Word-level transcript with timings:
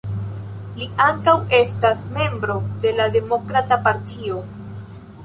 Li 0.77 0.85
ankaŭ 1.07 1.35
estas 1.57 2.01
membro 2.15 2.55
de 2.87 2.95
la 3.01 3.07
Demokrata 3.17 3.79
Partio. 3.89 4.41